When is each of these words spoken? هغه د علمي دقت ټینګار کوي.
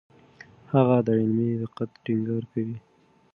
هغه 0.73 0.97
د 1.05 1.07
علمي 1.19 1.49
دقت 1.61 1.89
ټینګار 2.03 2.43
کوي. 2.51 2.77